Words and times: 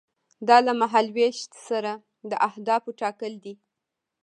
دا 0.47 0.57
له 0.67 0.73
مهال 0.81 1.07
ویش 1.15 1.37
سره 1.67 1.91
د 2.29 2.31
اهدافو 2.49 2.89
ټاکل 3.01 3.33
دي. 3.43 3.53